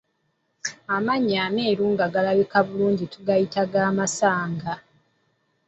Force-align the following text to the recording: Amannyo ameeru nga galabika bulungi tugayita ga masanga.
Amannyo 0.95 1.37
ameeru 1.47 1.85
nga 1.93 2.05
galabika 2.13 2.57
bulungi 2.67 3.05
tugayita 3.13 3.61
ga 3.71 3.85
masanga. 3.97 4.73